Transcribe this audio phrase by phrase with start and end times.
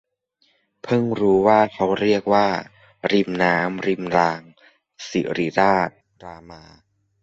[0.83, 2.47] เพิ่งรู้ว่าเขาเรียกว่า
[3.11, 4.41] ริมน้ำ- ริมราง
[5.09, 5.89] ศิริราช-
[6.23, 6.63] รามา